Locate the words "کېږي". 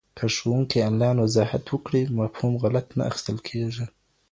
3.49-3.85